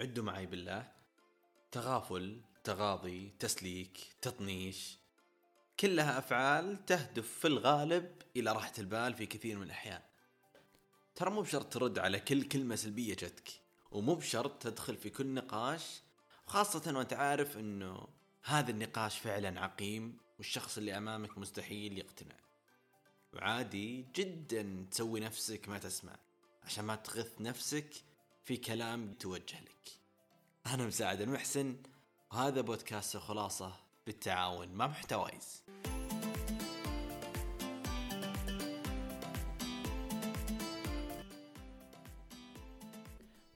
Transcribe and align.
عدوا 0.00 0.24
معي 0.24 0.46
بالله. 0.46 0.92
تغافل 1.72 2.40
تغاضي 2.64 3.32
تسليك 3.38 3.98
تطنيش. 4.22 4.98
كلها 5.80 6.18
أفعال 6.18 6.86
تهدف 6.86 7.38
في 7.38 7.46
الغالب 7.46 8.22
إلى 8.36 8.52
راحة 8.52 8.72
البال 8.78 9.14
في 9.14 9.26
كثير 9.26 9.56
من 9.56 9.62
الأحيان. 9.62 10.02
ترى 11.14 11.30
مو 11.30 11.40
بشرط 11.42 11.72
ترد 11.72 11.98
على 11.98 12.20
كل 12.20 12.42
كلمة 12.42 12.76
سلبية 12.76 13.14
جتك 13.14 13.48
ومو 13.90 14.14
بشرط 14.14 14.62
تدخل 14.62 14.96
في 14.96 15.10
كل 15.10 15.26
نقاش 15.26 16.00
خاصة 16.46 16.96
وأنت 16.96 17.12
عارف 17.12 17.58
إنه 17.58 18.08
هذا 18.42 18.70
النقاش 18.70 19.18
فعلا 19.18 19.60
عقيم 19.60 20.18
والشخص 20.38 20.78
اللي 20.78 20.96
أمامك 20.96 21.38
مستحيل 21.38 21.98
يقتنع. 21.98 22.36
وعادي 23.32 24.06
جدا 24.14 24.86
تسوي 24.90 25.20
نفسك 25.20 25.68
ما 25.68 25.78
تسمع. 25.78 26.16
عشان 26.64 26.84
ما 26.84 26.96
تغث 26.96 27.40
نفسك 27.40 27.90
في 28.44 28.56
كلام 28.56 29.14
توجه 29.14 29.60
لك. 29.60 29.92
أنا 30.66 30.86
مساعد 30.86 31.20
المحسن 31.20 31.76
وهذا 32.32 32.60
بودكاست 32.60 33.16
خلاصة 33.16 33.72
بالتعاون 34.06 34.68
مع 34.68 34.86
محتوايز 34.86 35.62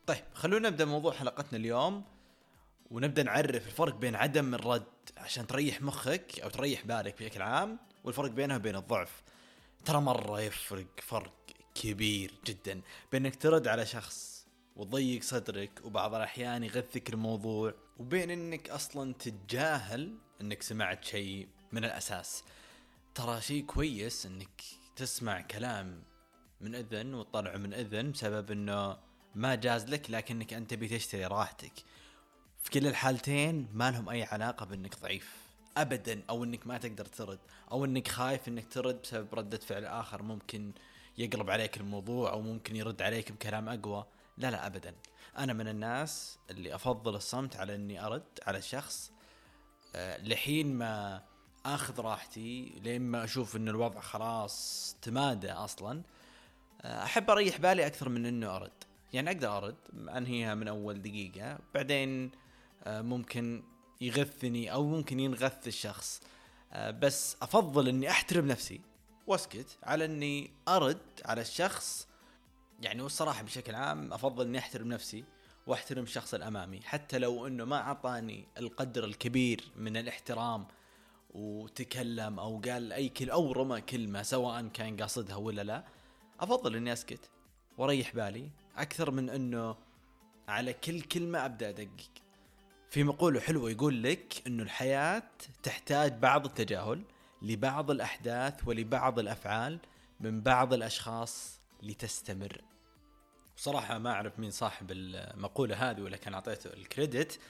طيب 0.06 0.24
خلونا 0.34 0.68
نبدأ 0.68 0.84
موضوع 0.84 1.12
حلقتنا 1.12 1.58
اليوم 1.58 2.04
ونبدأ 2.90 3.22
نعرف 3.22 3.66
الفرق 3.66 3.94
بين 3.94 4.14
عدم 4.14 4.54
الرد 4.54 4.84
عشان 5.16 5.46
تريح 5.46 5.82
مخك 5.82 6.40
أو 6.40 6.50
تريح 6.50 6.86
بالك 6.86 7.22
بشكل 7.22 7.42
عام 7.42 7.78
والفرق 8.04 8.30
بينها 8.30 8.56
وبين 8.56 8.76
الضعف. 8.76 9.22
ترى 9.84 10.00
مرة 10.00 10.40
يفرق 10.40 10.86
فرق 11.02 11.32
كبير 11.74 12.34
جدا 12.44 12.80
بأنك 13.12 13.36
ترد 13.36 13.68
على 13.68 13.86
شخص 13.86 14.37
وتضيق 14.78 15.22
صدرك 15.22 15.80
وبعض 15.84 16.14
الأحيان 16.14 16.64
يغثك 16.64 17.10
الموضوع. 17.10 17.74
وبين 17.98 18.30
إنك 18.30 18.70
أصلا 18.70 19.14
تتجاهل 19.14 20.18
إنك 20.40 20.62
سمعت 20.62 21.04
شيء 21.04 21.48
من 21.72 21.84
الأساس. 21.84 22.44
ترى 23.14 23.40
شيء 23.40 23.64
كويس 23.64 24.26
إنك 24.26 24.62
تسمع 24.96 25.40
كلام 25.40 26.02
من 26.60 26.74
إذن 26.74 27.14
وتطلعه 27.14 27.56
من 27.56 27.74
إذن 27.74 28.12
بسبب 28.12 28.50
إنه 28.50 28.96
ما 29.34 29.54
جاز 29.54 29.84
لك 29.88 30.10
لكنك 30.10 30.54
أنت 30.54 30.74
بتشتري 30.74 31.26
راحتك. 31.26 31.72
في 32.62 32.70
كل 32.70 32.86
الحالتين 32.86 33.68
ما 33.72 33.90
لهم 33.90 34.08
أي 34.08 34.22
علاقة 34.22 34.66
بإنك 34.66 35.00
ضعيف. 35.00 35.36
ابدا 35.76 36.22
أو 36.30 36.44
إنك 36.44 36.66
ما 36.66 36.78
تقدر 36.78 37.04
ترد 37.04 37.38
أو 37.72 37.84
إنك 37.84 38.08
خايف 38.08 38.48
إنك 38.48 38.72
ترد 38.72 39.02
بسبب 39.02 39.34
ردة 39.34 39.58
فعل 39.58 39.84
آخر 39.84 40.22
ممكن 40.22 40.72
يقلب 41.18 41.50
عليك 41.50 41.76
الموضوع 41.76 42.32
أو 42.32 42.40
ممكن 42.40 42.76
يرد 42.76 43.02
عليك 43.02 43.32
بكلام 43.32 43.68
أقوى. 43.68 44.06
لا 44.38 44.50
لا 44.50 44.66
ابدا. 44.66 44.94
أنا 45.38 45.52
من 45.52 45.68
الناس 45.68 46.38
اللي 46.50 46.74
أفضل 46.74 47.14
الصمت 47.14 47.56
على 47.56 47.74
إني 47.74 48.06
أرد 48.06 48.22
على 48.46 48.58
الشخص 48.58 49.12
أه 49.94 50.18
لحين 50.18 50.74
ما 50.74 51.22
آخذ 51.66 52.00
راحتي 52.00 52.80
لين 52.84 53.02
ما 53.02 53.24
أشوف 53.24 53.56
إن 53.56 53.68
الوضع 53.68 54.00
خلاص 54.00 54.96
تمادى 55.02 55.52
أصلا 55.52 56.02
أه 56.82 57.04
أحب 57.04 57.30
أريح 57.30 57.56
بالي 57.58 57.86
أكثر 57.86 58.08
من 58.08 58.26
إنه 58.26 58.56
أرد. 58.56 58.84
يعني 59.12 59.30
أقدر 59.30 59.56
أرد 59.56 59.76
أنهيها 60.16 60.54
من 60.54 60.68
أول 60.68 61.02
دقيقة 61.02 61.58
بعدين 61.74 62.30
أه 62.84 63.02
ممكن 63.02 63.62
يغثني 64.00 64.72
أو 64.72 64.86
ممكن 64.86 65.20
ينغث 65.20 65.68
الشخص. 65.68 66.20
بس 66.76 67.36
أفضل 67.42 67.88
إني 67.88 68.10
أحترم 68.10 68.46
نفسي 68.46 68.80
وأسكت 69.26 69.78
على 69.82 70.04
إني 70.04 70.50
أرد 70.68 71.00
على 71.24 71.40
الشخص 71.40 72.07
يعني 72.80 73.02
والصراحة 73.02 73.42
بشكل 73.42 73.74
عام 73.74 74.12
أفضل 74.12 74.46
إني 74.46 74.58
أحترم 74.58 74.88
نفسي 74.88 75.24
وأحترم 75.66 76.02
الشخص 76.02 76.34
الأمامي. 76.34 76.80
حتى 76.80 77.18
لو 77.18 77.46
إنه 77.46 77.64
ما 77.64 77.76
أعطاني 77.76 78.48
القدر 78.58 79.04
الكبير 79.04 79.64
من 79.76 79.96
الاحترام 79.96 80.66
وتكلم 81.30 82.38
أو 82.38 82.60
قال 82.64 82.92
أي 82.92 83.08
كلمه 83.08 83.32
أو 83.32 83.52
رمى 83.52 83.80
كلمة 83.80 84.22
سواء 84.22 84.68
كان 84.68 84.96
قاصدها 84.96 85.36
ولا 85.36 85.62
لا 85.62 85.84
أفضل 86.40 86.76
إني 86.76 86.92
أسكت 86.92 87.30
وأريح 87.78 88.14
بالي. 88.14 88.50
أكثر 88.76 89.10
من 89.10 89.30
إنه 89.30 89.76
على 90.48 90.72
كل 90.72 91.00
كلمة 91.00 91.44
أبدأ 91.44 91.68
أدقق. 91.68 92.10
في 92.90 93.04
مقولة 93.04 93.40
حلوة 93.40 93.70
يقول 93.70 94.02
لك 94.02 94.42
إنه 94.46 94.62
الحياة 94.62 95.22
تحتاج 95.62 96.12
بعض 96.12 96.46
التجاهل 96.46 97.02
لبعض 97.42 97.90
الأحداث 97.90 98.68
ولبعض 98.68 99.18
الأفعال 99.18 99.78
من 100.20 100.40
بعض 100.40 100.72
الأشخاص 100.72 101.60
لتستمر. 101.82 102.60
صراحة 103.58 103.98
ما 103.98 104.10
أعرف 104.10 104.38
مين 104.38 104.50
صاحب 104.50 104.90
المقولة 104.90 105.90
هذه 105.90 106.00
ولا 106.00 106.16
كان 106.16 106.34
أعطيته 106.34 106.72
الكريدت. 106.72 107.40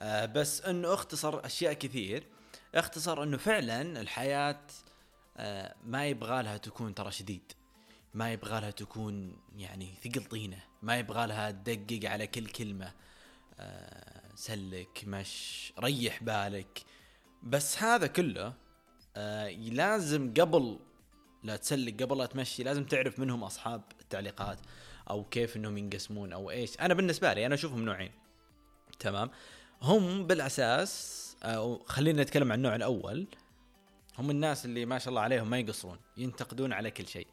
آه 0.00 0.26
بس 0.26 0.60
أنه 0.62 0.94
اختصر 0.94 1.46
أشياء 1.46 1.72
كثير. 1.72 2.26
اختصر 2.74 3.22
أنه 3.22 3.36
فعلا 3.36 4.00
الحياة 4.00 4.60
آه 5.36 5.74
ما 5.84 6.06
يبغى 6.06 6.42
لها 6.42 6.56
تكون 6.56 6.94
ترى 6.94 7.10
شديد. 7.10 7.52
ما 8.14 8.32
يبغى 8.32 8.60
لها 8.60 8.70
تكون 8.70 9.36
يعني 9.56 9.94
ثقل 10.04 10.24
طينة. 10.24 10.58
ما 10.82 10.96
يبغى 10.96 11.26
لها 11.26 11.50
تدقق 11.50 12.10
على 12.10 12.26
كل 12.26 12.46
كلمة. 12.46 12.92
آه 13.60 14.22
سلك 14.34 15.04
مش 15.06 15.72
ريح 15.78 16.22
بالك. 16.22 16.82
بس 17.42 17.82
هذا 17.82 18.06
كله 18.06 18.54
لازم 19.56 20.34
قبل 20.34 20.78
لا 21.42 21.56
تسلك 21.56 22.02
قبل 22.02 22.18
لا 22.18 22.26
تمشي 22.26 22.62
لازم 22.62 22.84
تعرف 22.84 23.18
منهم 23.18 23.44
أصحاب 23.44 23.82
التعليقات. 24.00 24.58
أو 25.10 25.24
كيف 25.24 25.56
إنهم 25.56 25.78
ينقسمون 25.78 26.32
أو 26.32 26.50
إيش. 26.50 26.80
أنا 26.80 26.94
بالنسبة 26.94 27.32
لي 27.32 27.46
أنا 27.46 27.54
أشوفهم 27.54 27.84
نوعين. 27.84 28.12
تمام؟ 28.98 29.30
هم 29.82 30.26
بالأساس 30.26 31.36
أو 31.42 31.84
خلينا 31.86 32.22
نتكلم 32.22 32.52
عن 32.52 32.58
النوع 32.58 32.74
الأول. 32.74 33.26
هم 34.18 34.30
الناس 34.30 34.64
اللي 34.64 34.86
ما 34.86 34.98
شاء 34.98 35.08
الله 35.08 35.20
عليهم 35.20 35.50
ما 35.50 35.58
يقصرون 35.58 35.98
ينتقدون 36.16 36.72
على 36.72 36.90
كل 36.90 37.06
شيء 37.06 37.26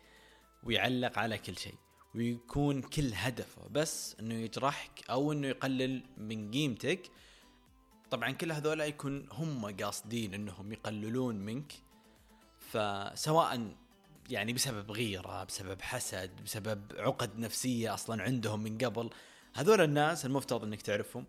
ويعلق 0.63 1.19
على 1.19 1.37
كل 1.37 1.57
شيء 1.57 1.75
ويكون 2.15 2.81
كل 2.81 3.11
هدفه 3.13 3.67
بس 3.67 4.15
إنه 4.19 4.35
يجرحك 4.35 5.09
أو 5.09 5.31
إنه 5.31 5.47
يقلل 5.47 6.03
من 6.17 6.51
قيمتك. 6.51 7.11
طبعا 8.11 8.31
كل 8.31 8.51
هذول 8.51 8.81
يكون 8.81 9.27
هم 9.31 9.75
قاصدين 9.75 10.33
إنهم 10.33 10.71
يقللون 10.71 11.35
منك. 11.35 11.73
فسواء 12.59 13.73
يعني 14.29 14.53
بسبب 14.53 14.91
غيرة 14.91 15.43
بسبب 15.43 15.81
حسد 15.81 16.31
بسبب 16.45 16.81
عقد 16.97 17.39
نفسية 17.39 17.93
أصلا 17.93 18.23
عندهم 18.23 18.63
من 18.63 18.77
قبل. 18.77 19.09
هذول 19.53 19.81
الناس 19.81 20.25
المفترض 20.25 20.63
أنك 20.63 20.81
تعرفهم 20.81 21.25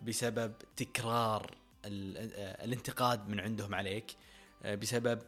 بسبب 0.00 0.52
تكرار 0.76 1.54
الانتقاد 1.84 3.28
من 3.28 3.40
عندهم 3.40 3.74
عليك 3.74 4.16
بسبب 4.64 5.18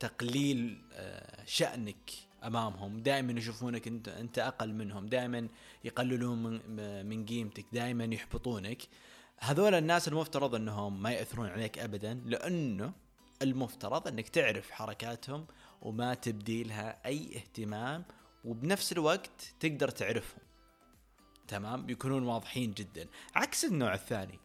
تقليل 0.00 0.82
شأنك 1.46 2.10
أمامهم. 2.44 3.02
دائما 3.02 3.32
يشوفونك 3.32 3.88
أنت 4.08 4.38
أقل 4.38 4.72
منهم. 4.72 5.06
دائما 5.06 5.48
يقللون 5.84 6.42
من, 6.42 7.06
من 7.06 7.26
قيمتك. 7.26 7.64
دائما 7.72 8.04
يحبطونك. 8.04 8.82
هذول 9.38 9.74
الناس 9.74 10.08
المفترض 10.08 10.54
إنهم 10.54 11.02
ما 11.02 11.10
يأثرون 11.10 11.48
عليك 11.48 11.78
ابدا 11.78 12.14
لأنه 12.24 12.92
المفترض 13.42 14.08
إنك 14.08 14.28
تعرف 14.28 14.70
حركاتهم 14.70 15.46
وما 15.82 16.14
تبدي 16.14 16.62
لها 16.62 17.06
أي 17.06 17.36
اهتمام 17.36 18.04
وبنفس 18.44 18.92
الوقت 18.92 19.54
تقدر 19.60 19.88
تعرفهم. 19.88 20.40
تمام؟ 21.48 21.86
بيكونون 21.86 22.22
واضحين 22.22 22.72
جدا. 22.72 23.08
عكس 23.34 23.64
النوع 23.64 23.94
الثاني 23.94 24.38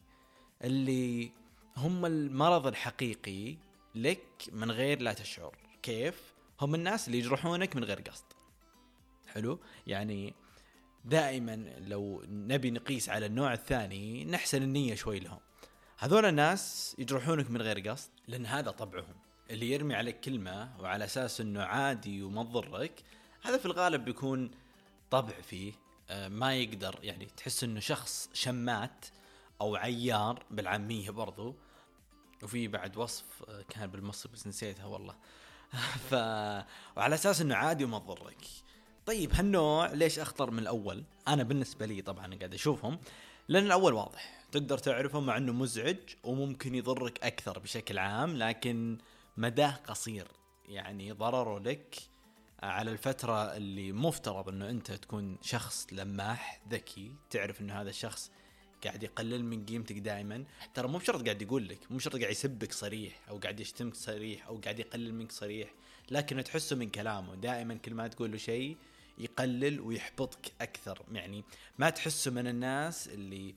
اللي 0.63 1.31
هم 1.77 2.05
المرض 2.05 2.67
الحقيقي 2.67 3.57
لك 3.95 4.49
من 4.51 4.71
غير 4.71 5.01
لا 5.01 5.13
تشعر. 5.13 5.57
كيف؟ 5.83 6.33
هم 6.61 6.75
الناس 6.75 7.07
اللي 7.07 7.19
يجرحونك 7.19 7.75
من 7.75 7.83
غير 7.83 8.01
قصد. 8.01 8.25
حلو؟ 9.27 9.59
يعني 9.87 10.33
دائما 11.05 11.55
لو 11.79 12.23
نبي 12.27 12.71
نقيس 12.71 13.09
على 13.09 13.25
النوع 13.25 13.53
الثاني 13.53 14.25
نحسن 14.25 14.63
النية 14.63 14.95
شوي 14.95 15.19
لهم. 15.19 15.39
هذول 15.97 16.25
الناس 16.25 16.95
يجرحونك 16.99 17.51
من 17.51 17.61
غير 17.61 17.89
قصد 17.89 18.09
لأن 18.27 18.45
هذا 18.45 18.71
طبعهم. 18.71 19.15
اللي 19.51 19.71
يرمي 19.71 19.95
عليك 19.95 20.19
كلمة 20.19 20.69
وعلى 20.79 21.05
أساس 21.05 21.41
إنه 21.41 21.63
عادي 21.63 22.23
وما 22.23 22.43
تضرك 22.43 23.03
هذا 23.41 23.57
في 23.57 23.65
الغالب 23.65 24.05
بيكون 24.05 24.51
طبع 25.11 25.41
فيه 25.41 25.73
ما 26.27 26.55
يقدر 26.55 26.99
يعني 27.03 27.25
تحس 27.37 27.63
إنه 27.63 27.79
شخص 27.79 28.29
شمات 28.33 29.05
أو 29.61 29.75
عيار 29.75 30.43
بالعامية 30.51 31.09
برضو. 31.09 31.55
وفي 32.43 32.67
بعد 32.67 32.97
وصف 32.97 33.25
كان 33.69 33.87
بالمصري 33.87 34.31
بس 34.33 34.47
نسيتها 34.47 34.85
والله. 34.85 35.15
ف 36.09 36.13
وعلى 36.97 37.15
أساس 37.15 37.41
إنه 37.41 37.55
عادي 37.55 37.83
وما 37.83 37.99
تضرك. 37.99 38.47
طيب 39.05 39.33
هالنوع 39.33 39.91
ليش 39.91 40.19
أخطر 40.19 40.51
من 40.51 40.59
الأول؟ 40.59 41.03
أنا 41.27 41.43
بالنسبة 41.43 41.85
لي 41.85 42.01
طبعا 42.01 42.35
قاعد 42.35 42.53
أشوفهم 42.53 42.99
لأن 43.47 43.65
الأول 43.65 43.93
واضح 43.93 44.43
تقدر 44.51 44.77
تعرفه 44.77 45.19
مع 45.19 45.37
إنه 45.37 45.53
مزعج 45.53 45.97
وممكن 46.23 46.75
يضرك 46.75 47.23
أكثر 47.23 47.59
بشكل 47.59 47.97
عام 47.97 48.37
لكن 48.37 48.97
مداه 49.37 49.71
قصير. 49.71 50.27
يعني 50.65 51.11
ضرره 51.11 51.59
لك 51.59 51.95
على 52.63 52.91
الفترة 52.91 53.57
اللي 53.57 53.91
مفترض 53.91 54.49
إنه 54.49 54.69
أنت 54.69 54.91
تكون 54.91 55.37
شخص 55.41 55.87
لماح 55.91 56.61
ذكي 56.69 57.15
تعرف 57.29 57.61
إنه 57.61 57.81
هذا 57.81 57.89
الشخص 57.89 58.31
قاعد 58.83 59.03
يقلل 59.03 59.45
من 59.45 59.65
قيمتك 59.65 59.97
دائما. 59.97 60.45
ترى 60.73 60.87
مو 60.87 60.97
بشرط 60.97 61.23
قاعد 61.23 61.41
يقول 61.41 61.67
لك 61.67 61.91
مو 61.91 61.97
بشرط 61.97 62.15
قاعد 62.15 62.31
يسبك 62.31 62.71
صريح 62.71 63.29
أو 63.29 63.37
قاعد 63.37 63.59
يشتمك 63.59 63.95
صريح 63.95 64.47
أو 64.47 64.57
قاعد 64.57 64.79
يقلل 64.79 65.13
منك 65.13 65.31
صريح 65.31 65.73
لكن 66.11 66.43
تحسه 66.43 66.75
من 66.75 66.89
كلامه. 66.89 67.35
دائما 67.35 67.75
كل 67.75 67.93
ما 67.93 68.07
تقول 68.07 68.31
له 68.31 68.37
شيء 68.37 68.77
يقلل 69.17 69.79
ويحبطك 69.79 70.51
أكثر. 70.61 71.01
يعني 71.11 71.43
ما 71.77 71.89
تحسه 71.89 72.31
من 72.31 72.47
الناس 72.47 73.07
اللي 73.07 73.55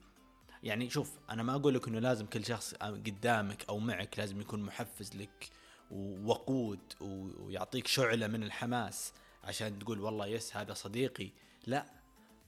يعني 0.63 0.91
شوف 0.91 1.13
أنا 1.31 1.43
ما 1.43 1.55
أقول 1.55 1.75
لك 1.75 1.89
إنه 1.89 1.99
لازم 1.99 2.27
كل 2.27 2.45
شخص 2.45 2.75
قدامك 2.75 3.65
أو 3.69 3.79
معك 3.79 4.19
لازم 4.19 4.41
يكون 4.41 4.63
محفز 4.63 5.17
لك. 5.17 5.49
ووقود 5.91 6.81
ويعطيك 7.01 7.87
شعلة 7.87 8.27
من 8.27 8.43
الحماس 8.43 9.13
عشان 9.45 9.79
تقول 9.79 10.01
والله 10.01 10.27
يس 10.27 10.57
هذا 10.57 10.75
صديقي. 10.75 11.31
لا 11.67 11.87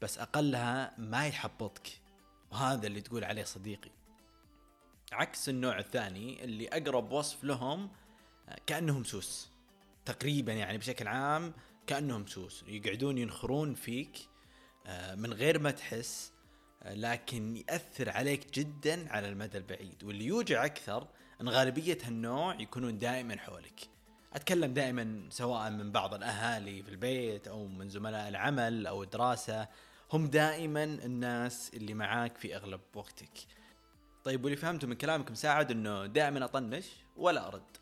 بس 0.02 0.18
أقلها 0.18 0.94
ما 0.98 1.26
يحبطك. 1.26 1.88
وهذا 2.50 2.86
اللي 2.86 3.00
تقول 3.00 3.24
عليه 3.24 3.44
صديقي. 3.44 3.90
عكس 5.12 5.48
النوع 5.48 5.78
الثاني 5.78 6.44
اللي 6.44 6.68
أقرب 6.68 7.12
وصف 7.12 7.44
لهم 7.44 7.90
كأنهم 8.66 9.04
سوس. 9.04 9.50
تقريبا 10.04 10.52
يعني 10.52 10.78
بشكل 10.78 11.08
عام 11.08 11.52
كأنهم 11.86 12.26
سوس. 12.26 12.64
يقعدون 12.68 13.18
ينخرون 13.18 13.74
فيك 13.74 14.18
آه، 14.86 15.14
من 15.14 15.32
غير 15.32 15.58
ما 15.58 15.70
تحس 15.70 16.32
آه، 16.82 16.94
لكن 16.94 17.56
يأثر 17.56 18.10
عليك 18.10 18.50
جدا 18.54 19.12
على 19.12 19.28
المدى 19.28 19.58
البعيد. 19.58 20.04
واللي 20.04 20.24
يوجع 20.24 20.64
أكثر 20.64 21.08
أن 21.40 21.48
غالبية 21.48 21.98
هالنوع 22.04 22.60
يكونون 22.60 22.98
دائما 22.98 23.36
حولك. 23.36 23.88
أتكلم 24.32 24.74
دائما 24.74 25.26
سواء 25.30 25.70
من 25.70 25.92
بعض 25.92 26.14
الأهالي 26.14 26.82
في 26.82 26.88
البيت 26.88 27.48
أو 27.48 27.66
من 27.66 27.88
زملاء 27.88 28.28
العمل 28.28 28.86
أو 28.86 29.02
الدراسة. 29.02 29.68
هم 30.12 30.26
دائما 30.26 30.84
الناس 30.84 31.70
اللي 31.74 31.94
معاك 31.94 32.36
في 32.36 32.56
أغلب 32.56 32.80
وقتك. 32.94 33.38
طيب 34.24 34.44
واللي 34.44 34.56
فهمته 34.56 34.86
من 34.86 34.94
كلامك 34.94 35.30
مساعد 35.30 35.70
إنه 35.70 36.06
دائما 36.06 36.44
أطنش 36.44 36.86
ولا 37.16 37.48
أرد. 37.48 37.76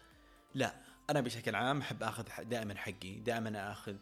لا 0.54 0.74
أنا 1.10 1.20
بشكل 1.20 1.54
عام 1.54 1.80
أحب 1.80 2.02
آخذ 2.02 2.24
دائما 2.42 2.74
حقي 2.76 3.14
دائما 3.14 3.72
آخذ 3.72 3.96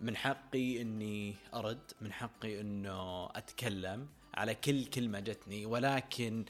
من 0.00 0.16
حقي 0.16 0.82
إني 0.82 1.34
أرد 1.54 1.92
من 2.00 2.12
حقي 2.12 2.60
إنه 2.60 3.26
أتكلم 3.26 4.08
على 4.34 4.54
كل 4.54 4.84
كلمة 4.84 5.20
جتني. 5.20 5.66
ولكن 5.66 6.44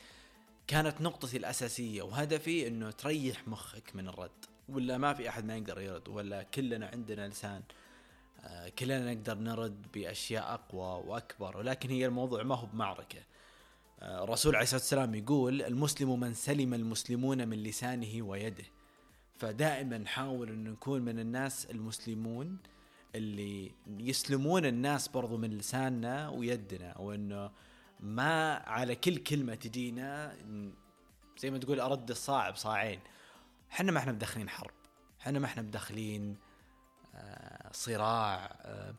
كانت 0.66 1.00
نقطتي 1.00 1.36
الأساسية 1.36 2.02
وهدفي 2.02 2.66
إنه 2.66 2.90
تريح 2.90 3.48
مخك 3.48 3.96
من 3.96 4.08
الرد. 4.08 4.30
ولا 4.68 4.98
ما 4.98 5.14
في 5.14 5.28
أحد 5.28 5.44
ما 5.44 5.56
يقدر 5.56 5.80
يرد 5.80 6.08
ولا 6.08 6.42
كلنا 6.42 6.86
عندنا 6.86 7.28
لسان 7.28 7.62
آه، 8.44 8.68
كلنا 8.68 9.14
نقدر 9.14 9.38
نرد 9.38 9.86
بأشياء 9.94 10.54
أقوى 10.54 11.04
وأكبر. 11.06 11.56
ولكن 11.56 11.90
هي 11.90 12.06
الموضوع 12.06 12.42
ما 12.42 12.54
هو 12.54 12.66
بمعركة. 12.66 13.20
آه، 14.00 14.24
الرسول 14.24 14.54
عليه 14.54 14.62
الصلاة 14.62 14.80
والسلام 14.80 15.14
يقول 15.14 15.62
المسلم 15.62 16.20
من 16.20 16.34
سلم 16.34 16.74
المسلمون 16.74 17.48
من 17.48 17.62
لسانه 17.62 18.22
ويده. 18.22 18.64
فدائما 19.38 19.98
نحاول 19.98 20.48
انه 20.48 20.70
نكون 20.70 21.02
من 21.02 21.18
الناس 21.18 21.66
المسلمون 21.66 22.58
اللي 23.14 23.72
يسلمون 23.86 24.66
الناس 24.66 25.08
برضو 25.08 25.36
من 25.36 25.50
لساننا 25.50 26.28
ويدنا 26.28 26.98
وإنه 26.98 27.50
ما 28.02 28.54
على 28.54 28.96
كل 28.96 29.16
كلمة 29.16 29.54
تجينا 29.54 30.37
زي 31.38 31.50
ما 31.50 31.58
تقول 31.58 31.81
أرد 31.81 32.10
الصاع 32.10 32.50
بصاعين 32.50 33.00
إحنا 33.72 33.93
ما 33.93 33.99
إحنا 33.99 34.12
مدخلين 34.12 34.49
حرب 34.49 34.75
إحنا 35.20 35.38
ما 35.38 35.46
إحنا 35.46 35.62
مدخلين 35.62 36.37
آه، 37.14 37.70
صراع 37.72 38.56
آه، 38.62 38.94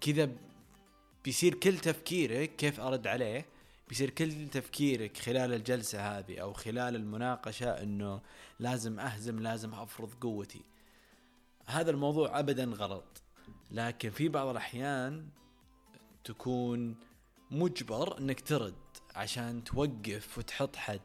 كذا 0.00 0.30
بيصير 1.24 1.54
كل 1.54 1.78
تفكيرك 1.78 2.56
كيف 2.56 2.80
أرد 2.80 3.06
عليه 3.06 3.46
بيصير 3.88 4.10
كل 4.10 4.48
تفكيرك 4.48 5.16
خلال 5.16 5.54
الجلسة 5.54 6.18
هذه 6.18 6.38
أو 6.38 6.52
خلال 6.52 6.96
المناقشة 6.96 7.70
أنه 7.82 8.20
لازم 8.60 9.00
أهزم 9.00 9.40
لازم 9.40 9.74
أفرض 9.74 10.14
قوتي. 10.14 10.64
هذا 11.66 11.90
الموضوع 11.90 12.38
أبدا 12.38 12.64
غلط. 12.64 13.22
لكن 13.70 14.10
في 14.10 14.28
بعض 14.28 14.48
الأحيان 14.48 15.28
تكون 16.24 16.96
مجبر 17.54 18.18
أنك 18.18 18.40
ترد 18.40 18.74
عشان 19.14 19.64
توقف 19.64 20.38
وتحط 20.38 20.76
حد. 20.76 21.00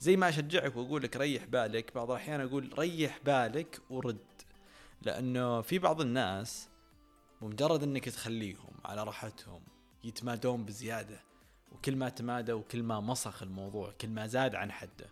زي 0.00 0.16
ما 0.16 0.28
أشجعك 0.28 0.76
وأقول 0.76 1.02
لك 1.02 1.16
ريح 1.16 1.44
بالك 1.44 1.94
بعض 1.94 2.10
الأحيان 2.10 2.40
أقول 2.40 2.78
ريح 2.78 3.18
بالك 3.24 3.80
ورد. 3.90 4.18
لأنه 5.02 5.60
في 5.60 5.78
بعض 5.78 6.00
الناس 6.00 6.68
بمجرد 7.42 7.82
أنك 7.82 8.04
تخليهم 8.04 8.72
على 8.84 9.04
راحتهم 9.04 9.62
يتمادون 10.04 10.64
بزيادة 10.64 11.20
وكل 11.72 11.96
ما 11.96 12.08
تمادى 12.08 12.52
وكل 12.52 12.82
ما 12.82 13.00
مسخ 13.00 13.42
الموضوع 13.42 13.92
كل 14.00 14.08
ما 14.08 14.26
زاد 14.26 14.54
عن 14.54 14.72
حده. 14.72 15.10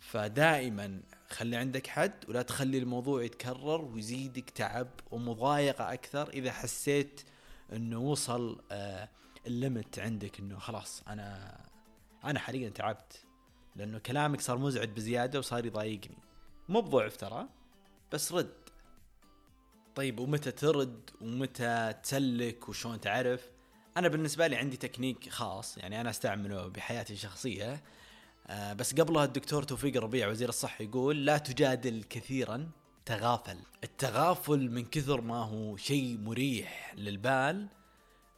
فدائما 0.00 1.00
خلي 1.30 1.56
عندك 1.56 1.86
حد 1.86 2.24
ولا 2.28 2.42
تخلي 2.42 2.78
الموضوع 2.78 3.22
يتكرر 3.22 3.84
ويزيدك 3.84 4.50
تعب 4.50 4.88
ومضايقة 5.10 5.92
أكثر 5.92 6.28
إذا 6.28 6.52
حسيت 6.52 7.20
أنه 7.72 7.98
وصل 7.98 8.62
آه 8.70 9.08
الليمت 9.46 9.98
عندك 9.98 10.38
أنه 10.40 10.58
خلاص 10.58 11.02
أنا 11.08 11.60
أنا 12.24 12.38
حاليا 12.38 12.68
تعبت 12.68 13.24
لأنه 13.76 13.98
كلامك 13.98 14.40
صار 14.40 14.58
مزعج 14.58 14.88
بزيادة 14.88 15.38
وصار 15.38 15.66
يضايقني. 15.66 16.18
مو 16.68 16.80
بضعف 16.80 17.16
ترى 17.16 17.48
بس 18.12 18.32
رد. 18.32 18.54
طيب 19.94 20.20
ومتى 20.20 20.50
ترد؟ 20.50 21.10
ومتى 21.20 21.94
تسلك؟ 22.02 22.68
وشون 22.68 23.00
تعرف؟ 23.00 23.50
أنا 23.96 24.08
بالنسبة 24.08 24.46
لي 24.46 24.56
عندي 24.56 24.76
تكنيك 24.76 25.28
خاص 25.28 25.78
يعني 25.78 26.00
أنا 26.00 26.10
أستعمله 26.10 26.68
بحياتي 26.68 27.12
الشخصية. 27.12 27.82
آه 28.46 28.72
بس 28.72 28.94
قبلها 28.94 29.24
الدكتور 29.24 29.62
توفيق 29.62 29.96
الربيع 29.96 30.28
وزير 30.28 30.48
الصحة 30.48 30.82
يقول 30.82 31.26
لا 31.26 31.38
تجادل 31.38 32.04
كثيرا 32.10 32.70
تغافل. 33.06 33.58
التغافل 33.84 34.70
من 34.70 34.84
كثر 34.84 35.20
ما 35.20 35.44
هو 35.44 35.76
شيء 35.76 36.18
مريح 36.18 36.94
للبال. 36.96 37.68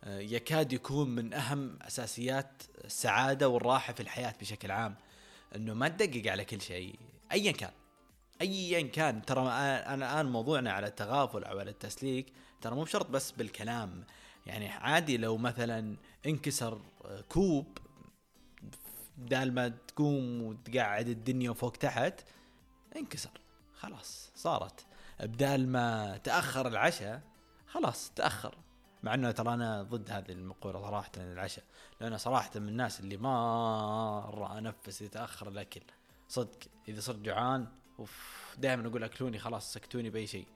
يكاد 0.07 0.73
يكون 0.73 1.11
من 1.11 1.35
أهم 1.35 1.79
أساسيات 1.83 2.63
السعادة 2.85 3.49
والراحة 3.49 3.93
في 3.93 4.01
الحياة 4.01 4.35
بشكل 4.41 4.71
عام 4.71 4.95
إنه 5.57 5.75
ما 5.75 5.89
تدقق 5.89 6.31
على 6.31 6.45
كل 6.45 6.61
شيء 6.61 6.99
ايا 7.33 7.53
كان. 7.53 7.71
ايا 8.41 8.83
كان. 8.83 9.23
ترى 9.23 9.49
أنا 9.49 9.95
الآن 9.95 10.27
موضوعنا 10.27 10.73
على 10.73 10.87
التغافل 10.87 11.45
أو 11.45 11.59
على 11.59 11.71
التسليك 11.71 12.33
ترى 12.61 12.75
مو 12.75 12.83
بشرط 12.83 13.11
بس 13.11 13.31
بالكلام. 13.31 14.05
يعني 14.47 14.69
عادي 14.69 15.17
لو 15.17 15.37
مثلا 15.37 15.97
انكسر 16.27 16.81
كوب 17.29 17.79
بدال 19.17 19.55
ما 19.55 19.69
تقوم 19.69 20.43
وتقعد 20.43 21.09
الدنيا 21.09 21.53
فوق 21.53 21.73
تحت 21.73 22.21
انكسر. 22.97 23.41
خلاص 23.75 24.31
صارت. 24.35 24.87
بدال 25.21 25.69
ما 25.69 26.17
تأخر 26.25 26.69
العشاء 26.69 27.23
خلاص 27.67 28.11
تأخر. 28.11 28.55
مع 29.03 29.15
انه 29.15 29.31
ترى 29.31 29.55
أنا 29.55 29.83
ضد 29.83 30.11
هذه 30.11 30.33
المقوله 30.33 30.81
صراحة 30.81 31.13
العشاء 31.17 31.65
لأن 32.01 32.19
صراحة 32.19 32.51
من 32.61 32.69
الناس 32.69 33.01
اللي 33.01 33.17
مرة 33.17 34.59
أنفس 34.59 35.03
يتاخر 35.03 35.49
الأكل 35.49 35.81
صدق 36.29 36.59
إذا 36.89 37.01
صرت 37.01 37.19
جوعان 37.19 37.67
دائما 38.59 38.89
أقول 38.89 39.05
أكلوني 39.05 39.39
خلاص 39.39 39.73
سكتوني 39.73 40.11
بأي 40.11 40.27
شيء. 40.27 40.47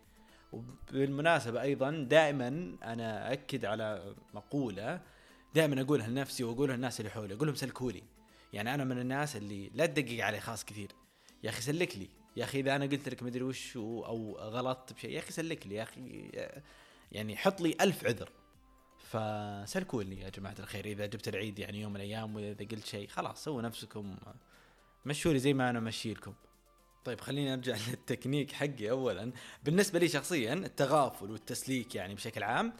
وبالمناسبة 0.52 1.62
أيضا 1.62 1.90
دائما 1.90 2.76
أنا 2.82 3.32
أكد 3.32 3.64
على 3.64 4.14
مقولة 4.34 5.00
دائما 5.54 5.80
أقولها 5.80 6.08
لنفسي 6.08 6.44
وأقولها 6.44 6.76
للناس 6.76 7.00
اللي 7.00 7.10
حولي 7.10 7.34
أقول 7.34 7.46
لهم 7.46 7.56
سلكوا 7.56 7.92
لي 7.92 8.02
يعني 8.52 8.74
أنا 8.74 8.84
من 8.84 8.98
الناس 8.98 9.36
اللي 9.36 9.70
لا 9.74 9.86
تدقق 9.86 10.24
علي 10.24 10.40
خاص 10.40 10.64
كثير. 10.64 10.92
يا 11.42 11.50
أخي 11.50 11.60
سلك 11.60 11.96
لي 11.96 12.08
يا 12.36 12.44
أخي 12.44 12.60
إذا 12.60 12.76
أنا 12.76 12.84
قلت 12.84 13.08
لك 13.08 13.22
مدري 13.22 13.42
وش 13.42 13.76
أو 13.76 14.36
غلطت 14.40 14.92
بشيء 14.92 15.10
يا 15.10 15.18
أخي 15.18 15.32
سلك 15.32 15.66
لي 15.66 15.74
يا 15.74 15.82
أخي 15.82 16.30
يعني 17.12 17.36
حط 17.36 17.60
لي 17.60 17.76
ألف 17.80 18.04
عذر. 18.04 18.30
فسلكوا 18.98 20.02
لي 20.02 20.20
يا 20.20 20.28
جماعة 20.28 20.54
الخير 20.58 20.84
إذا 20.84 21.06
جبت 21.06 21.28
العيد 21.28 21.58
يعني 21.58 21.80
يوم 21.80 21.92
من 21.92 21.96
الأيام 21.96 22.36
وإذا 22.36 22.66
قلت 22.66 22.86
شيء 22.86 23.08
خلاص 23.08 23.44
سووا 23.44 23.62
نفسكم 23.62 24.16
مشوا 25.06 25.32
لي 25.32 25.38
زي 25.38 25.54
ما 25.54 25.70
أنا 25.70 25.80
مشي 25.80 26.12
لكم. 26.12 26.34
طيب 27.04 27.20
خليني 27.20 27.52
أرجع 27.52 27.76
للتكنيك 27.88 28.52
حقي 28.52 28.90
اولا. 28.90 29.32
بالنسبة 29.64 29.98
لي 29.98 30.08
شخصيا 30.08 30.54
التغافل 30.54 31.30
والتسليك 31.30 31.94
يعني 31.94 32.14
بشكل 32.14 32.42
عام 32.42 32.72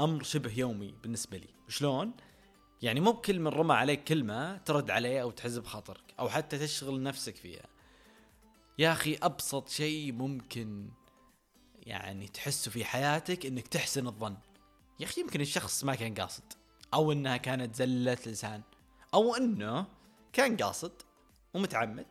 أمر 0.00 0.22
شبه 0.22 0.58
يومي 0.58 0.94
بالنسبة 1.02 1.38
لي. 1.38 1.48
شلون؟ 1.68 2.12
يعني 2.82 3.00
مو 3.00 3.12
بكل 3.12 3.40
من 3.40 3.48
رمى 3.48 3.74
عليك 3.74 4.04
كلمة 4.04 4.56
ترد 4.56 4.90
عليه 4.90 5.22
أو 5.22 5.30
تحز 5.30 5.58
بخاطرك 5.58 6.14
أو 6.18 6.28
حتى 6.28 6.58
تشغل 6.58 7.02
نفسك 7.02 7.36
فيها. 7.36 7.66
يا 8.78 8.92
أخي 8.92 9.18
أبسط 9.22 9.68
شيء 9.68 10.12
ممكن 10.12 10.88
يعني 11.82 12.28
تحسه 12.28 12.70
في 12.70 12.84
حياتك 12.84 13.46
إنك 13.46 13.68
تحسن 13.68 14.06
الظن. 14.06 14.36
يا 15.00 15.06
أخي 15.06 15.20
يمكن 15.20 15.40
الشخص 15.40 15.84
ما 15.84 15.94
كان 15.94 16.14
قاصد 16.14 16.52
أو 16.94 17.12
إنها 17.12 17.36
كانت 17.36 17.74
زلة 17.74 18.18
لسان 18.26 18.62
أو 19.14 19.34
إنه 19.34 19.86
كان 20.32 20.56
قاصد 20.56 20.92
ومتعمد 21.54 22.06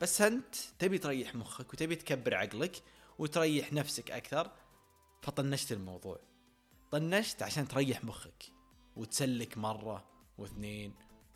بس 0.00 0.20
أنت 0.20 0.54
تبي 0.78 0.98
تريح 0.98 1.34
مخك 1.34 1.72
وتبي 1.72 1.96
تكبر 1.96 2.34
عقلك 2.34 2.82
وتريح 3.18 3.72
نفسك 3.72 4.10
أكثر 4.10 4.50
فطنشت 5.22 5.72
الموضوع. 5.72 6.20
طنشت 6.90 7.42
عشان 7.42 7.68
تريح 7.68 8.04
مخك 8.04 8.44
وتسلك 8.96 9.58
مرة 9.58 10.04
واثنين 10.38 10.94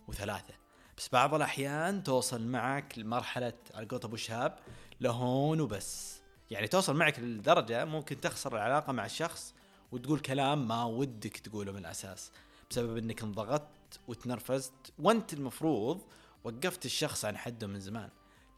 وثلاثة. 0.09 0.55
بس 0.97 1.09
بعض 1.09 1.35
الأحيان 1.35 2.03
توصل 2.03 2.47
معك 2.47 2.99
لمرحلة 2.99 3.53
على 3.75 3.87
قولة 3.87 4.05
أبو 4.05 4.17
شهاب 4.17 4.59
لهون 5.01 5.61
وبس. 5.61 6.21
يعني 6.51 6.69
توصل 6.69 6.97
معك 6.97 7.19
لدرجة 7.19 7.85
ممكن 7.85 8.21
تخسر 8.21 8.57
العلاقة 8.57 8.93
مع 8.93 9.07
الشخص 9.07 9.55
وتقول 9.93 10.21
كلام 10.21 10.69
ما 10.69 10.85
ودك 10.85 11.37
تقوله 11.37 11.73
من 11.73 11.79
الأساس 11.79 12.33
بسبب 12.71 12.97
أنك 12.97 13.23
انضغطت 13.23 14.01
وتنرفزت 14.09 14.93
وأنت 14.99 15.33
المفروض 15.33 16.03
وقفت 16.45 16.85
الشخص 16.85 17.25
عن 17.25 17.37
حده 17.37 17.67
من 17.67 17.81
زمان. 17.81 18.11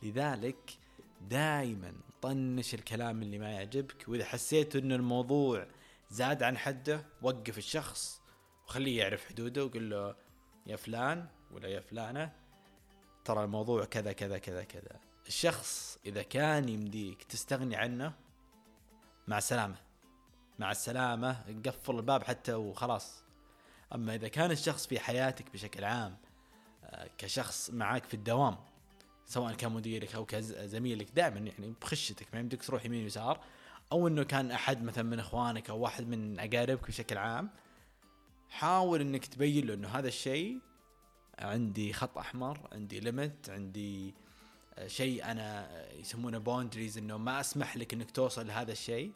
لذلك 0.03 0.79
دائما 1.21 1.93
طنش 2.23 2.75
الكلام 2.75 3.23
اللي 3.23 3.39
ما 3.39 3.51
يعجبك 3.51 4.05
وإذا 4.09 4.25
حسيت 4.25 4.77
إن 4.77 4.93
الموضوع 4.93 5.67
زاد 6.11 6.43
عن 6.43 6.59
حده 6.59 7.07
وقف 7.23 7.59
الشخص 7.59 8.21
وخليه 8.67 8.99
يعرف 8.99 9.29
حدوده 9.29 9.65
وقل 9.65 9.91
له 9.91 10.15
يا 10.67 10.77
فلان 10.77 11.27
ولا 11.51 11.69
يا 11.69 11.81
فلانة 11.81 12.33
ترى 13.25 13.45
الموضوع 13.45 13.85
كذا 13.85 14.13
كذا 14.13 14.39
كذا 14.39 14.65
كذا. 14.65 15.10
الشخص 15.31 15.99
إذا 16.07 16.23
كان 16.23 16.69
يمديك 16.69 17.23
تستغني 17.23 17.77
عنه 17.77 18.13
مع 19.29 19.39
السلامة. 19.39 19.77
مع 20.59 20.71
السلامة 20.71 21.37
قفل 21.67 21.97
الباب 21.97 22.23
حتى 22.23 22.55
وخلاص. 22.55 23.25
أما 23.95 24.15
إذا 24.15 24.29
كان 24.29 24.51
الشخص 24.51 24.87
في 24.87 24.99
حياتك 24.99 25.53
بشكل 25.53 25.85
عام 25.85 26.17
آه، 26.85 27.11
كشخص 27.19 27.71
معاك 27.71 28.05
في 28.05 28.15
الدوام 28.15 28.57
سواء 29.27 29.55
كان 29.55 29.73
مديرك 29.73 30.15
أو 30.15 30.25
كزميلك 30.25 31.11
دائما 31.11 31.39
يعني 31.39 31.75
بخشتك 31.81 32.27
ما 32.35 32.41
يمديك 32.41 32.63
تروح 32.63 32.85
يمين 32.85 33.07
يسار 33.07 33.41
أو 33.93 34.09
إنه 34.09 34.23
كان 34.23 34.51
أحد 34.51 34.83
مثلا 34.83 35.05
من 35.05 35.19
إخوانك 35.19 35.71
أو 35.71 35.79
واحد 35.79 36.09
من 36.09 36.39
أقاربك 36.39 36.89
بشكل 36.89 37.19
عام 37.19 37.51
حاول 38.49 39.01
إنك 39.01 39.27
تبين 39.27 39.67
له 39.67 39.75
إنه 39.75 39.89
هذا 39.89 40.09
الشيء 40.09 40.61
عندي 41.39 41.93
خط 41.93 42.19
أحمر 42.19 42.69
عندي 42.73 43.01
limit 43.01 43.51
عندي 43.51 44.09
آه، 44.09 44.30
شيء 44.87 45.25
أنا 45.25 45.69
يسمونه 45.93 46.39
boundaries 46.39 46.99
إنه 46.99 47.17
ما 47.17 47.41
أسمح 47.41 47.77
لك 47.77 47.93
إنك 47.95 48.11
توصل 48.11 48.47
لهذا 48.47 48.73
الشيء. 48.73 49.13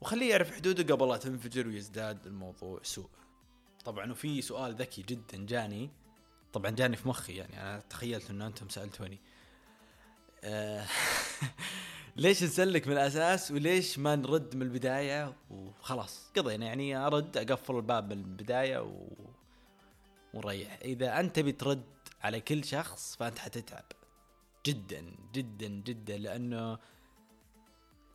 وخليه 0.00 0.30
يعرف 0.30 0.56
حدوده 0.56 0.94
قبل 0.94 1.08
لا 1.08 1.16
تنفجر 1.16 1.66
ويزداد 1.66 2.26
الموضوع 2.26 2.80
سوء. 2.82 3.08
طبعا 3.84 4.12
وفي 4.12 4.42
سؤال 4.42 4.74
ذكي 4.74 5.02
جدا 5.02 5.46
جاني. 5.46 5.90
طبعا 6.52 6.70
جاني 6.70 6.96
في 6.96 7.08
مخي 7.08 7.36
يعني 7.36 7.62
أنا 7.62 7.80
تخيلت 7.80 8.30
إنه 8.30 8.46
أنتم 8.46 8.68
سألتوني. 8.68 9.18
آه، 10.44 10.86
ليش 12.16 12.42
نسلك 12.42 12.86
من 12.86 12.92
الأساس 12.92 13.50
وليش 13.50 13.98
ما 13.98 14.16
نرد 14.16 14.56
من 14.56 14.62
البداية؟ 14.62 15.34
وخلاص 15.50 16.30
قضينا 16.36 16.66
يعني 16.66 16.96
أرد 16.96 17.36
أقفل 17.36 17.76
الباب 17.76 18.12
من 18.12 18.18
البداية 18.18 18.82
و... 18.82 19.08
ونريح 20.34 20.78
إذا 20.84 21.20
أنت 21.20 21.40
بترد 21.40 21.84
على 22.22 22.40
كل 22.40 22.64
شخص 22.64 23.16
فأنت 23.16 23.38
حتتعب. 23.38 23.84
جدا 24.66 25.04
جدا 25.34 25.68
جدا 25.68 26.18
لأنه 26.18 26.78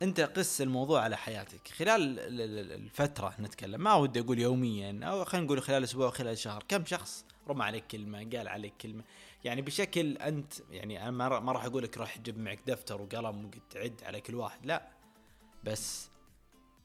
أنت 0.02 0.20
قس 0.20 0.62
الموضوع 0.62 1.02
على 1.02 1.16
حياتك. 1.16 1.68
خلال 1.68 2.18
الفترة 2.72 3.34
نتكلم 3.40 3.80
ما 3.80 3.94
ودي 3.94 4.20
أقول 4.20 4.38
يوميا 4.38 5.00
أو 5.02 5.24
خلينا 5.24 5.46
نقول 5.46 5.62
خلال 5.62 5.84
أسبوع 5.84 6.06
أو 6.06 6.10
خلال 6.10 6.38
شهر. 6.38 6.64
كم 6.68 6.84
شخص 6.84 7.24
رمى 7.48 7.64
عليك 7.64 7.86
كلمة 7.86 8.18
قال 8.18 8.48
عليك 8.48 8.72
كلمة؟ 8.80 9.04
يعني 9.44 9.62
بشكل 9.62 10.16
أنت 10.16 10.52
يعني 10.70 11.08
أنا 11.08 11.40
ما 11.40 11.52
راح 11.52 11.64
أقول 11.64 11.82
لك 11.82 11.98
راح 11.98 12.16
تجيب 12.16 12.38
معك 12.38 12.60
دفتر 12.66 13.02
وقلم 13.02 13.44
وتعد 13.44 14.00
على 14.02 14.20
كل 14.20 14.34
واحد 14.34 14.66
لا. 14.66 14.88
بس 15.64 16.10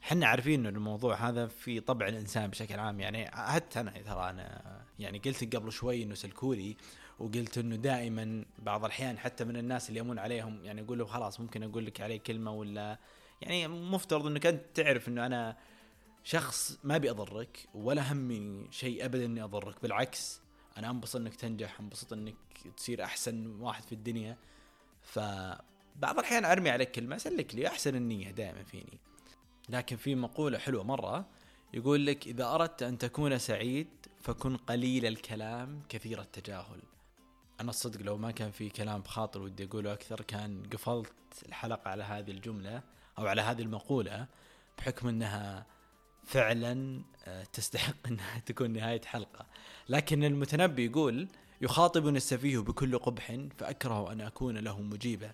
إحنا 0.03 0.27
عارفين 0.27 0.59
انه 0.59 0.77
الموضوع 0.77 1.29
هذا 1.29 1.47
في 1.47 1.79
طبع 1.79 2.07
الإنسان 2.07 2.49
بشكل 2.49 2.79
عام. 2.79 2.99
يعني 2.99 3.31
حتى 3.31 3.79
أنا 3.79 3.91
ترى 3.91 4.29
أنا 4.29 4.61
يعني 4.99 5.19
قلت 5.19 5.55
قبل 5.55 5.71
شوي 5.71 6.03
إنه 6.03 6.15
سلكولي 6.15 6.77
وقلت 7.19 7.57
إنه 7.57 7.75
دائما 7.75 8.45
بعض 8.59 8.85
الأحيان 8.85 9.17
حتى 9.17 9.43
من 9.43 9.57
الناس 9.57 9.89
اللي 9.89 9.99
يمون 9.99 10.19
عليهم 10.19 10.65
يعني 10.65 10.81
أقول 10.81 10.99
له 10.99 11.05
خلاص 11.05 11.39
ممكن 11.39 11.63
أقول 11.63 11.85
لك 11.85 12.01
عليه 12.01 12.17
كلمة 12.17 12.51
ولا 12.51 12.99
يعني 13.41 13.67
مفترض 13.67 14.27
إنك 14.27 14.45
أنت 14.45 14.61
تعرف 14.73 15.07
إنه 15.07 15.25
أنا 15.25 15.57
شخص 16.23 16.79
ما 16.83 16.95
أبي 16.95 17.09
أضرك 17.09 17.67
ولا 17.73 18.11
همي 18.13 18.67
شيء 18.71 19.05
ابدا 19.05 19.25
إني 19.25 19.43
أضرك 19.43 19.81
بالعكس 19.81 20.41
أنا 20.77 20.89
أنبسط 20.89 21.15
إنك 21.15 21.35
تنجح 21.35 21.79
أنبسط 21.79 22.13
إنك 22.13 22.35
تصير 22.77 23.03
أحسن 23.03 23.61
واحد 23.61 23.83
في 23.83 23.91
الدنيا. 23.91 24.37
فبعض 25.01 26.19
الأحيان 26.19 26.45
أرمي 26.45 26.69
عليك 26.69 26.91
كلمة 26.91 27.17
سلك 27.17 27.55
لي 27.55 27.67
أحسن 27.67 27.95
النية 27.95 28.31
دائما 28.31 28.63
فيني. 28.63 28.99
لكن 29.69 29.95
في 29.95 30.15
مقولة 30.15 30.57
حلوة 30.57 30.83
مرة 30.83 31.25
يقول 31.73 32.05
لك 32.05 32.27
إذا 32.27 32.45
أردت 32.45 32.83
أن 32.83 32.97
تكون 32.97 33.37
سعيد 33.37 33.87
فكن 34.21 34.57
قليل 34.57 35.05
الكلام 35.05 35.81
كثير 35.89 36.21
التجاهل. 36.21 36.81
أنا 37.61 37.69
الصدق 37.69 38.01
لو 38.01 38.17
ما 38.17 38.31
كان 38.31 38.51
في 38.51 38.69
كلام 38.69 39.01
بخاطر 39.01 39.41
ودي 39.41 39.65
أقوله 39.65 39.93
أكثر 39.93 40.21
كان 40.21 40.63
قفلت 40.73 41.13
الحلقة 41.47 41.89
على 41.89 42.03
هذه 42.03 42.31
الجملة 42.31 42.83
أو 43.19 43.27
على 43.27 43.41
هذه 43.41 43.61
المقولة 43.61 44.27
بحكم 44.77 45.07
إنها 45.07 45.65
فعلا 46.25 47.03
آه، 47.25 47.43
تستحق 47.43 47.95
إنها 48.07 48.39
تكون 48.39 48.71
نهاية 48.71 49.01
حلقة. 49.01 49.45
لكن 49.89 50.23
المتنبي 50.23 50.85
يقول 50.85 51.27
يخاطبني 51.61 52.17
السفيه 52.17 52.59
بكل 52.59 52.97
قبح 52.97 53.37
فأكره 53.57 54.11
أن 54.11 54.21
أكون 54.21 54.57
له 54.57 54.81
مجيبا 54.81 55.31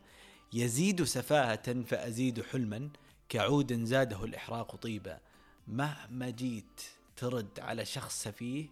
يزيد 0.54 1.04
سفاهة 1.04 1.82
فأزيد 1.84 2.42
حلما 2.42 2.90
كعود 3.30 3.74
زاده 3.74 4.24
الإحراق 4.25 4.75
طيبا. 4.75 5.20
مهما 5.68 6.30
جيت 6.30 6.82
ترد 7.16 7.60
على 7.60 7.86
شخص 7.86 8.24
سفيه 8.24 8.70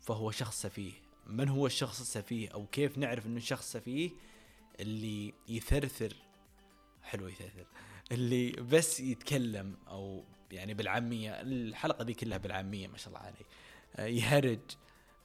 فهو 0.00 0.30
شخص 0.30 0.62
سفيه. 0.62 1.07
من 1.28 1.48
هو 1.48 1.66
الشخص 1.66 2.00
السفيه 2.00 2.48
أو 2.48 2.66
كيف 2.66 2.98
نعرف 2.98 3.26
إنه 3.26 3.40
شخص 3.40 3.72
سفيه 3.72 4.10
اللي 4.80 5.34
يثرثر 5.48 6.16
حلو 7.02 7.28
يثرثر 7.28 7.66
اللي 8.12 8.52
بس 8.52 9.00
يتكلم 9.00 9.76
أو 9.88 10.24
يعني 10.52 10.74
بالعامية 10.74 11.40
الحلقة 11.40 12.04
دي 12.04 12.14
كلها 12.14 12.38
بالعامية 12.38 12.88
ما 12.88 12.96
شاء 12.98 13.08
الله 13.08 13.18
عليه 13.18 13.46
آه، 13.96 14.06
يهرج 14.06 14.60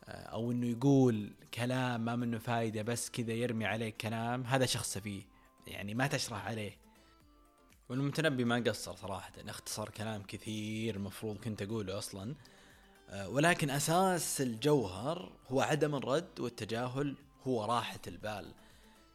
آه، 0.06 0.12
أو 0.12 0.52
إنه 0.52 0.68
يقول 0.68 1.34
كلام 1.54 2.06
ما 2.06 2.16
منه 2.16 2.38
فايدة 2.38 2.82
بس 2.82 3.10
كذا 3.10 3.34
يرمي 3.34 3.66
عليك 3.66 3.98
كلام 3.98 4.44
هذا 4.44 4.66
شخص 4.66 4.94
سفيه 4.94 5.22
يعني 5.68 5.94
ما 5.94 6.08
تشرح 6.08 6.46
عليه. 6.46 6.78
والمتنبي 7.90 8.44
ما 8.44 8.64
قصر 8.68 8.96
صراحة 8.96 9.32
اختصر 9.48 9.90
كلام 9.90 10.24
كثير 10.24 10.96
المفروض 10.96 11.38
كنت 11.38 11.62
أقوله 11.62 11.98
أصلا. 11.98 12.36
ولكن 13.13 13.70
أساس 13.70 14.41
الجوهر 14.41 15.32
هو 15.48 15.62
عدم 15.62 15.96
الرد 15.96 16.39
والتجاهل 16.39 17.15
هو 17.43 17.65
راحة 17.65 18.00
البال. 18.08 18.53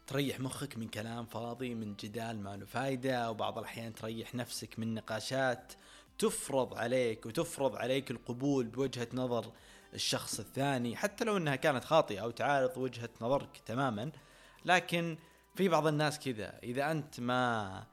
تريح 0.07 0.39
مخك 0.39 0.77
من 0.77 0.87
كلام 0.87 1.25
فاضي 1.25 1.75
من 1.75 1.95
جدال 1.95 2.43
ما 2.43 2.57
له 2.57 2.65
فايدة 2.65 3.31
وبعض 3.31 3.57
الأحيان 3.57 3.93
تريح 3.93 4.35
نفسك 4.35 4.79
من 4.79 4.93
نقاشات 4.93 5.73
تفرض 6.19 6.73
عليك 6.73 7.25
وتفرض 7.25 7.75
عليك 7.75 8.11
القبول 8.11 8.67
بوجهة 8.67 9.07
نظر 9.13 9.51
الشخص 9.93 10.39
الثاني 10.39 10.95
حتى 10.95 11.25
لو 11.25 11.37
إنها 11.37 11.55
كانت 11.55 11.83
خاطئة 11.83 12.19
أو 12.19 12.31
تعارض 12.31 12.77
وجهة 12.77 13.09
نظرك 13.21 13.61
تماما. 13.65 14.11
لكن 14.65 15.17
في 15.55 15.69
بعض 15.69 15.87
الناس 15.87 16.19
كذا 16.19 16.59
إذا 16.63 16.91
أنت 16.91 17.19
ما 17.19 17.83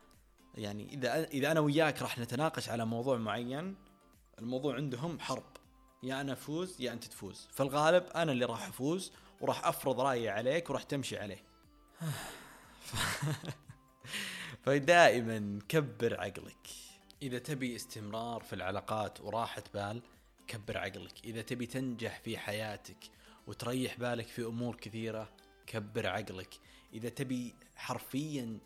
يعني 0.54 0.94
إذا 0.94 1.25
إذا 1.25 1.52
أنا 1.52 1.60
وياك 1.60 2.02
راح 2.02 2.18
نتناقش 2.18 2.68
على 2.68 2.84
موضوع 2.86 3.18
معين 3.18 3.76
الموضوع 4.38 4.75
عندهم 4.75 5.20
حرب. 5.20 5.56
يا 6.03 6.21
أنا 6.21 6.33
أفوز 6.33 6.81
يا 6.81 6.93
أنت 6.93 7.05
تفوز. 7.05 7.49
فالغالب 7.53 8.07
أنا 8.07 8.33
اللي 8.33 8.45
راح 8.45 8.69
أفوز 8.69 9.12
وراح 9.41 9.67
أفرض 9.67 10.00
رأيي 10.00 10.29
عليك 10.29 10.71
وراح 10.71 10.83
تمشي 10.83 11.19
عليه. 11.19 11.43
فدائما 14.65 15.59
كبر 15.69 16.21
عقلك. 16.21 16.69
إذا 17.23 17.38
تبي 17.38 17.76
استمرار 17.76 18.43
في 18.43 18.53
العلاقات 18.53 19.21
وراحة 19.21 19.62
بال 19.75 20.03
كبر 20.47 20.79
عقلك. 20.79 21.25
إذا 21.25 21.43
تبي 21.43 21.67
تنجح 21.67 22.21
في 22.21 22.38
حياتك 22.38 23.11
وتريح 23.47 23.99
بالك 23.99 24.26
في 24.26 24.43
أمور 24.43 24.76
كثيرة 24.76 25.33
كبر 25.67 26.07
عقلك. 26.07 26.55
إذا 26.93 27.09
تبي 27.09 27.55
حرفيا 27.76 28.59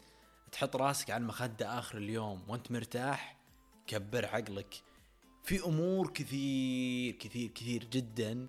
تحط 0.52 0.76
راسك 0.76 1.10
على 1.10 1.20
المخدة 1.20 1.78
آخر 1.78 1.98
اليوم 1.98 2.44
وأنت 2.48 2.70
مرتاح 2.70 3.36
كبر 3.86 4.26
عقلك. 4.26 4.74
في 5.42 5.64
أمور 5.64 6.10
كثير 6.10 7.14
كثير 7.14 7.50
كثير 7.50 7.84
جدا 7.84 8.48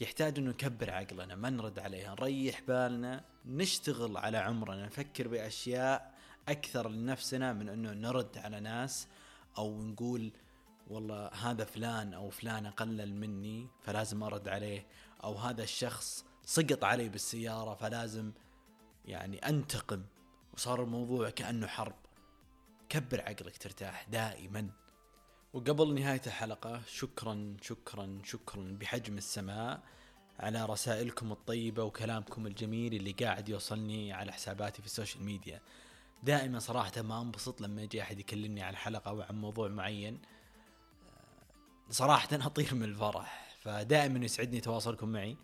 يحتاج 0.00 0.38
إنه 0.38 0.50
نكبر 0.50 0.90
عقلنا 0.90 1.34
ما 1.34 1.50
نرد 1.50 1.78
عليها 1.78 2.10
نريح 2.20 2.60
بالنا 2.60 3.24
نشتغل 3.46 4.16
على 4.16 4.38
عمرنا 4.38 4.86
نفكر 4.86 5.28
بأشياء 5.28 6.14
أكثر 6.48 6.88
لنفسنا 6.88 7.52
من 7.52 7.68
إنه 7.68 7.92
نرد 7.92 8.38
على 8.38 8.60
ناس 8.60 9.08
أو 9.58 9.82
نقول 9.82 10.32
والله 10.86 11.28
هذا 11.28 11.64
فلان 11.64 12.14
أو 12.14 12.30
فلانه 12.30 12.70
قلل 12.70 13.14
مني 13.14 13.68
فلازم 13.82 14.22
أرد 14.22 14.48
عليه 14.48 14.86
أو 15.24 15.34
هذا 15.34 15.62
الشخص 15.62 16.24
سقط 16.44 16.84
علي 16.84 17.08
بالسيارة 17.08 17.74
فلازم 17.74 18.32
يعني 19.04 19.38
أنتقم. 19.38 20.02
وصار 20.54 20.82
الموضوع 20.82 21.30
كأنه 21.30 21.66
حرب. 21.66 21.94
كبر 22.88 23.20
عقلك 23.20 23.56
ترتاح 23.56 24.06
دائما. 24.08 24.70
وقبل 25.54 25.94
نهاية 25.94 26.20
الحلقة 26.26 26.82
شكرا 26.86 27.56
شكرا 27.62 28.18
شكرا 28.24 28.76
بحجم 28.80 29.18
السماء 29.18 29.82
على 30.38 30.64
رسائلكم 30.64 31.32
الطيبة 31.32 31.82
وكلامكم 31.82 32.46
الجميل 32.46 32.94
اللي 32.94 33.12
قاعد 33.12 33.48
يوصلني 33.48 34.12
على 34.12 34.32
حساباتي 34.32 34.82
في 34.82 34.86
السوشيال 34.86 35.24
ميديا. 35.24 35.60
دائما 36.22 36.58
صراحة 36.58 37.02
ما 37.02 37.20
انبسط 37.20 37.60
لما 37.60 37.82
يجي 37.82 38.02
أحد 38.02 38.18
يكلمني 38.18 38.62
عن 38.62 38.76
حلقة 38.76 39.08
أو 39.08 39.22
عن 39.22 39.40
موضوع 39.40 39.68
معين. 39.68 40.18
صراحة 41.90 42.28
أطير 42.32 42.74
من 42.74 42.84
الفرح 42.84 43.56
فدائما 43.62 44.24
يسعدني 44.24 44.60
تواصلكم 44.60 45.08
معي. 45.08 45.36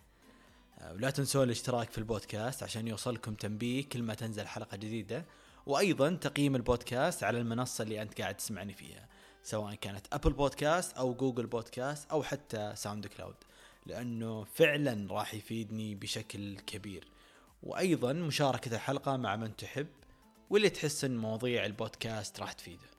ولا 0.91 1.11
تنسون 1.11 1.43
الاشتراك 1.43 1.91
في 1.91 1.99
البودكاست 1.99 2.63
عشان 2.63 2.89
يوصلكم 2.89 3.35
تنبيه 3.35 3.89
كل 3.89 4.03
ما 4.03 4.15
تنزل 4.15 4.47
حلقة 4.47 4.77
جديدة. 4.77 5.25
وأيضا 5.67 6.11
تقييم 6.11 6.57
البودكاست 6.57 7.25
على 7.25 7.39
المنصة 7.39 7.83
اللي 7.83 8.03
أنت 8.03 8.21
قاعد 8.21 8.35
تسمعني 8.35 8.75
فيها. 8.75 9.20
سواء 9.43 9.75
كانت 9.75 10.07
Apple 10.13 10.33
Podcasts 10.33 10.97
أو 10.97 11.15
Google 11.15 11.47
Podcasts 11.47 12.11
أو 12.11 12.23
حتى 12.23 12.73
SoundCloud 12.77 13.37
لأنه 13.87 14.45
فعلا 14.45 15.13
راح 15.13 15.35
يفيدني 15.35 15.95
بشكل 15.95 16.59
كبير. 16.59 17.09
وأيضا 17.63 18.13
مشاركة 18.13 18.75
الحلقة 18.75 19.17
مع 19.17 19.37
من 19.37 19.57
تحب 19.57 19.89
واللي 20.51 20.71
تحس 20.71 21.05
أن 21.05 21.17
مواضيع 21.17 21.67
البودكاست 21.67 22.41
راح 22.41 22.53
تفيده. 22.53 22.91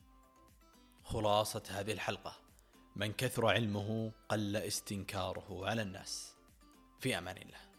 خلاصة 1.03 1.63
هذه 1.69 1.91
الحلقة. 1.91 2.36
من 2.95 3.13
كثر 3.13 3.48
علمه 3.48 4.12
قل 4.29 4.55
استنكاره 4.55 5.67
على 5.69 5.81
الناس. 5.81 6.36
في 7.00 7.17
أمان 7.17 7.38
الله. 7.38 7.71